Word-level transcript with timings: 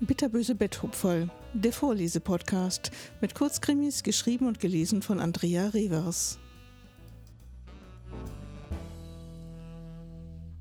Bitterböse 0.00 0.54
Betthupferl, 0.54 1.30
der 1.54 1.72
Vorlesepodcast 1.72 2.90
mit 3.20 3.34
Kurzkrimis, 3.34 4.02
geschrieben 4.02 4.46
und 4.46 4.60
gelesen 4.60 5.00
von 5.00 5.18
Andrea 5.18 5.68
Revers. 5.68 6.38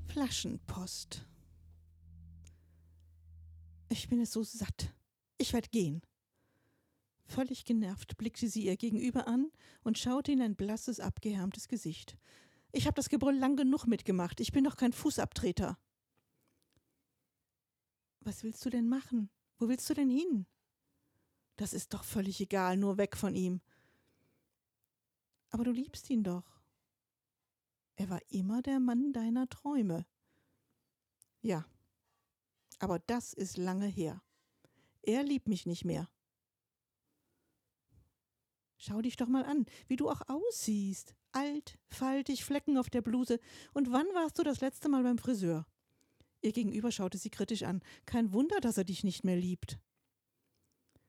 Flaschenpost. 0.08 1.26
Ich 3.90 4.08
bin 4.08 4.22
es 4.22 4.32
so 4.32 4.44
satt. 4.44 4.94
Ich 5.38 5.52
werde 5.52 5.70
gehen. 5.70 6.02
Völlig 7.26 7.66
genervt 7.66 8.18
blickte 8.18 8.48
sie 8.48 8.66
ihr 8.66 8.78
gegenüber 8.78 9.28
an 9.28 9.52
und 9.84 9.98
schaute 9.98 10.32
in 10.32 10.42
ein 10.42 10.56
blasses, 10.56 11.00
abgehärmtes 11.00 11.68
Gesicht. 11.68 12.18
Ich 12.76 12.88
habe 12.88 12.96
das 12.96 13.08
Gebrüll 13.08 13.38
lang 13.38 13.56
genug 13.56 13.86
mitgemacht. 13.86 14.40
Ich 14.40 14.52
bin 14.52 14.64
doch 14.64 14.76
kein 14.76 14.94
Fußabtreter. 14.94 15.78
Was 18.22 18.44
willst 18.44 18.66
du 18.66 18.72
denn 18.72 18.90
machen? 18.90 19.30
Wo 19.60 19.70
willst 19.70 19.88
du 19.90 19.94
denn 19.94 20.10
hin? 20.10 20.48
Das 21.56 21.74
ist 21.74 21.94
doch 21.94 22.04
völlig 22.04 22.42
egal, 22.42 22.78
nur 22.78 22.98
weg 22.98 23.16
von 23.16 23.36
ihm. 23.36 23.62
Aber 25.52 25.64
du 25.64 25.72
liebst 25.72 26.10
ihn 26.10 26.24
doch. 26.24 26.64
Er 27.96 28.10
war 28.10 28.20
immer 28.30 28.64
der 28.64 28.80
Mann 28.80 29.14
deiner 29.14 29.48
Träume. 29.48 30.08
Ja, 31.42 31.66
aber 32.80 32.98
das 32.98 33.34
ist 33.34 33.58
lange 33.58 33.86
her. 33.86 34.24
Er 35.04 35.24
liebt 35.24 35.48
mich 35.48 35.68
nicht 35.68 35.86
mehr. 35.86 36.10
Schau 38.86 39.02
dich 39.02 39.16
doch 39.16 39.30
mal 39.30 39.46
an, 39.46 39.66
wie 39.88 39.96
du 39.96 40.10
auch 40.10 40.20
aussiehst. 40.28 41.16
Alt, 41.32 41.80
faltig, 41.88 42.44
Flecken 42.44 42.78
auf 42.78 42.90
der 42.90 43.02
Bluse. 43.02 43.40
Und 43.74 43.94
wann 43.94 44.08
warst 44.08 44.38
du 44.38 44.44
das 44.44 44.60
letzte 44.60 44.90
Mal 44.90 45.04
beim 45.04 45.18
Friseur? 45.18 45.66
Ihr 46.42 46.52
Gegenüber 46.52 46.92
schaute 46.92 47.18
sie 47.18 47.30
kritisch 47.30 47.64
an. 47.64 47.82
Kein 48.06 48.34
Wunder, 48.34 48.60
dass 48.60 48.78
er 48.78 48.84
dich 48.84 49.06
nicht 49.06 49.24
mehr 49.24 49.38
liebt. 49.38 49.80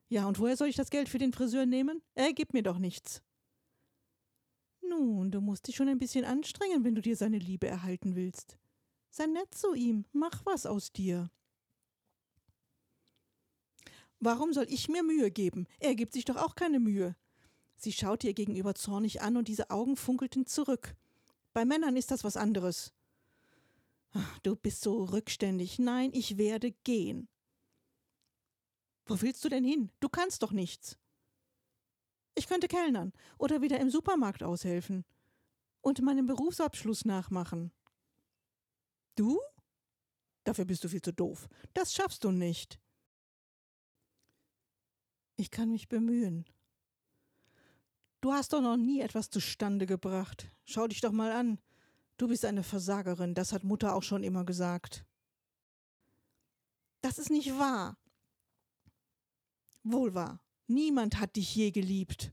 Ja, 0.08 0.28
und 0.28 0.39
woher 0.39 0.56
soll 0.56 0.69
ich 0.69 0.77
das 0.77 0.91
Geld 0.91 1.08
für 1.08 1.19
den 1.19 1.33
Friseur 1.33 1.67
nehmen? 1.67 2.00
Er 2.14 2.33
gibt 2.33 2.52
mir 2.55 2.62
doch 2.62 2.78
nichts. 2.78 3.22
Nun, 4.80 5.33
du 5.33 5.41
musst 5.41 5.67
dich 5.67 5.75
schon 5.75 5.89
ein 5.89 5.98
bisschen 5.98 6.25
anstrengen, 6.25 6.84
wenn 6.84 6.95
du 6.95 7.02
dir 7.02 7.17
seine 7.17 7.39
Liebe 7.39 7.67
erhalten 7.67 8.14
willst. 8.14 8.56
Sei 9.11 9.27
nett 9.27 9.52
zu 9.52 9.75
ihm, 9.75 10.05
mach 10.12 10.47
was 10.47 10.64
aus 10.64 10.92
dir. 10.92 11.28
Warum 14.20 14.52
soll 14.52 14.67
ich 14.69 14.89
mir 14.89 15.02
Mühe 15.02 15.33
geben? 15.33 15.67
Er 15.80 15.97
gibt 15.97 16.12
sich 16.12 16.25
doch 16.25 16.36
auch 16.36 16.55
keine 16.55 16.78
Mühe. 16.78 17.17
Sie 17.84 17.92
schaute 17.92 18.27
ihr 18.27 18.32
gegenüber 18.32 18.74
zornig 18.74 19.20
an 19.20 19.36
und 19.36 19.46
diese 19.46 19.68
Augen 19.68 19.96
funkelten 19.96 20.46
zurück. 20.46 20.96
Bei 21.52 21.66
Männern 21.66 21.98
ist 21.98 22.10
das 22.10 22.24
was 22.24 22.38
anderes. 22.38 22.94
Du 24.42 24.56
bist 24.56 24.80
so 24.80 25.04
rückständig. 25.04 25.78
Nein, 25.78 26.10
ich 26.14 26.38
werde 26.38 26.72
gehen. 26.72 27.28
Wo 29.05 29.20
willst 29.20 29.44
du 29.44 29.50
denn 29.50 29.64
hin? 29.64 29.90
Du 30.00 30.08
kannst 30.08 30.42
doch 30.42 30.52
nichts. 30.52 30.96
Ich 32.34 32.46
könnte 32.46 32.68
kellnern 32.68 33.12
oder 33.36 33.60
wieder 33.60 33.78
im 33.78 33.90
Supermarkt 33.90 34.42
aushelfen 34.42 35.05
und 35.82 36.00
meinen 36.00 36.27
Berufsabschluss 36.27 37.05
nachmachen. 37.05 37.70
Du? 39.14 39.38
Dafür 40.44 40.64
bist 40.64 40.84
du 40.84 40.88
viel 40.88 41.02
zu 41.02 41.12
doof. 41.12 41.48
Das 41.74 41.92
schaffst 41.92 42.24
du 42.24 42.30
nicht. 42.30 42.80
Ich 45.36 45.50
kann 45.50 45.70
mich 45.70 45.88
bemühen. 45.88 46.46
Du 48.25 48.33
hast 48.33 48.55
doch 48.55 48.62
noch 48.62 48.78
nie 48.78 49.03
etwas 49.03 49.28
zustande 49.28 49.84
gebracht. 49.84 50.50
Schau 50.64 50.89
dich 50.89 51.03
doch 51.03 51.12
mal 51.12 51.30
an. 51.30 51.58
Du 52.17 52.27
bist 52.27 52.47
eine 52.47 52.62
Versagerin, 52.62 53.34
das 53.34 53.53
hat 53.53 53.64
Mutter 53.64 53.94
auch 53.94 54.03
schon 54.03 54.25
immer 54.25 54.47
gesagt. 54.47 55.05
Das 57.02 57.19
ist 57.19 57.28
nicht 57.28 57.50
wahr. 57.58 57.98
Wohl 59.83 60.14
wahr. 60.14 60.41
Niemand 60.69 61.20
hat 61.20 61.36
dich 61.36 61.55
je 61.55 61.70
geliebt. 61.70 62.33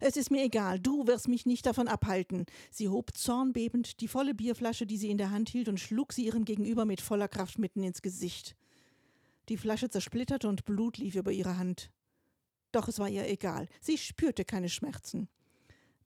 Es 0.00 0.16
ist 0.16 0.32
mir 0.32 0.42
egal, 0.42 0.80
du 0.80 1.06
wirst 1.06 1.28
mich 1.28 1.46
nicht 1.46 1.66
davon 1.66 1.86
abhalten. 1.86 2.44
Sie 2.72 2.88
hob 2.88 3.16
zornbebend 3.16 4.00
die 4.00 4.08
volle 4.08 4.34
Bierflasche, 4.34 4.86
die 4.86 4.96
sie 4.96 5.10
in 5.10 5.18
der 5.18 5.30
Hand 5.30 5.50
hielt, 5.50 5.68
und 5.68 5.78
schlug 5.78 6.12
sie 6.12 6.24
ihrem 6.24 6.44
Gegenüber 6.44 6.84
mit 6.84 7.00
voller 7.00 7.28
Kraft 7.28 7.60
mitten 7.60 7.84
ins 7.84 8.02
Gesicht. 8.02 8.56
Die 9.48 9.56
Flasche 9.56 9.88
zersplitterte 9.88 10.48
und 10.48 10.64
Blut 10.64 10.98
lief 10.98 11.14
über 11.14 11.30
ihre 11.30 11.58
Hand. 11.58 11.92
Doch 12.74 12.88
es 12.88 12.98
war 12.98 13.08
ihr 13.08 13.28
egal, 13.28 13.68
sie 13.80 13.96
spürte 13.96 14.44
keine 14.44 14.68
Schmerzen. 14.68 15.28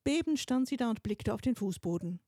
Bebend 0.05 0.39
stand 0.39 0.69
sie 0.69 0.77
da 0.77 0.91
und 0.91 1.03
blickte 1.03 1.33
auf 1.33 1.41
den 1.41 1.55
Fußboden. 1.55 2.21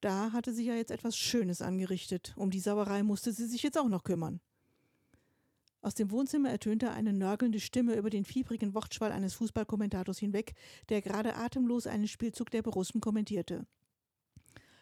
Da 0.00 0.32
hatte 0.32 0.52
sie 0.52 0.66
ja 0.66 0.74
jetzt 0.74 0.90
etwas 0.90 1.16
Schönes 1.16 1.62
angerichtet. 1.62 2.34
Um 2.36 2.50
die 2.50 2.58
Sauerei 2.58 3.04
musste 3.04 3.32
sie 3.32 3.46
sich 3.46 3.62
jetzt 3.62 3.78
auch 3.78 3.88
noch 3.88 4.02
kümmern. 4.02 4.40
Aus 5.80 5.94
dem 5.94 6.10
Wohnzimmer 6.10 6.50
ertönte 6.50 6.90
eine 6.90 7.12
nörgelnde 7.12 7.60
Stimme 7.60 7.94
über 7.94 8.10
den 8.10 8.24
fiebrigen 8.24 8.74
Wortschwall 8.74 9.12
eines 9.12 9.34
Fußballkommentators 9.34 10.18
hinweg, 10.18 10.54
der 10.88 11.00
gerade 11.00 11.36
atemlos 11.36 11.86
einen 11.86 12.08
Spielzug 12.08 12.50
der 12.50 12.62
Borussen 12.62 13.00
kommentierte. 13.00 13.64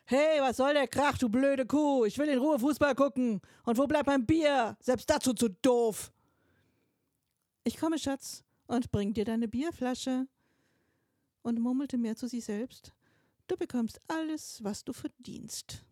Hey, 0.07 0.41
was 0.41 0.57
soll 0.57 0.73
der 0.73 0.89
Krach, 0.89 1.19
du 1.19 1.29
blöde 1.29 1.67
Kuh? 1.67 2.07
Ich 2.07 2.17
will 2.17 2.29
in 2.29 2.39
Ruhe 2.39 2.59
Fußball 2.59 2.95
gucken. 2.95 3.43
Und 3.65 3.77
wo 3.77 3.87
bleibt 3.87 4.07
mein 4.07 4.25
Bier? 4.25 4.79
Selbst 4.81 5.11
dazu 5.11 5.35
zu 5.35 5.51
doof. 5.51 6.11
Ich 7.65 7.77
komme, 7.77 7.99
Schatz, 7.99 8.45
und 8.67 8.91
bring 8.91 9.15
dir 9.15 9.25
deine 9.25 9.49
Bierflasche. 9.49 10.27
Und 11.43 11.61
murmelte 11.61 11.99
mehr 11.99 12.17
zu 12.17 12.29
sich 12.29 12.45
selbst. 12.45 12.93
Du 13.49 13.57
bekommst 13.57 14.01
alles, 14.09 14.63
was 14.63 14.85
du 14.85 14.93
verdienst. 14.93 15.85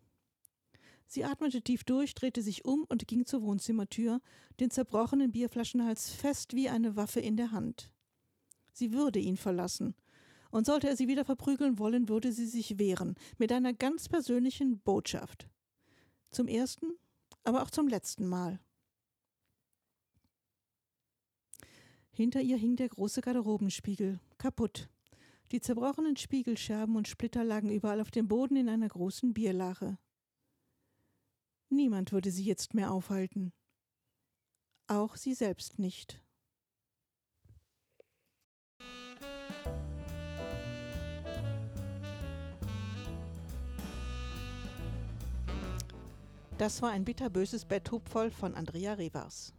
Sie 1.07 1.25
atmete 1.25 1.61
tief 1.61 1.83
durch, 1.83 2.13
drehte 2.13 2.41
sich 2.41 2.63
um 2.63 2.85
und 2.85 3.05
ging 3.07 3.25
zur 3.25 3.41
Wohnzimmertür, 3.41 4.21
den 4.61 4.71
zerbrochenen 4.71 5.33
Bierflaschenhals 5.33 6.09
fest 6.09 6.55
wie 6.55 6.69
eine 6.69 6.95
Waffe 6.95 7.19
in 7.19 7.35
der 7.35 7.51
Hand. 7.51 7.91
Sie 8.71 8.93
würde 8.93 9.19
ihn 9.19 9.35
verlassen, 9.35 9.93
und 10.51 10.65
sollte 10.65 10.87
er 10.87 10.95
sie 10.95 11.09
wieder 11.09 11.25
verprügeln 11.25 11.79
wollen, 11.79 12.07
würde 12.07 12.31
sie 12.31 12.45
sich 12.45 12.79
wehren, 12.79 13.15
mit 13.37 13.51
einer 13.51 13.73
ganz 13.73 14.07
persönlichen 14.07 14.79
Botschaft. 14.79 15.49
Zum 16.29 16.47
ersten, 16.47 16.93
aber 17.43 17.63
auch 17.63 17.71
zum 17.71 17.89
letzten 17.89 18.27
Mal. 18.27 18.59
Hinter 22.13 22.41
ihr 22.41 22.57
hing 22.57 22.75
der 22.75 22.89
große 22.89 23.21
Garderobenspiegel, 23.21 24.19
kaputt. 24.37 24.89
Die 25.51 25.61
zerbrochenen 25.61 26.17
Spiegelscherben 26.17 26.95
und 26.95 27.07
Splitter 27.07 27.43
lagen 27.43 27.71
überall 27.71 28.01
auf 28.01 28.11
dem 28.11 28.27
Boden 28.27 28.55
in 28.55 28.69
einer 28.69 28.87
großen 28.87 29.33
Bierlache. 29.33 29.97
Niemand 31.69 32.11
würde 32.11 32.31
sie 32.31 32.43
jetzt 32.43 32.73
mehr 32.73 32.91
aufhalten. 32.91 33.53
Auch 34.87 35.15
sie 35.15 35.33
selbst 35.33 35.79
nicht. 35.79 36.21
Das 46.57 46.81
war 46.81 46.91
ein 46.91 47.05
bitterböses 47.05 47.65
Betthub 47.65 48.07
voll 48.07 48.29
von 48.29 48.53
Andrea 48.53 48.93
Revers. 48.93 49.53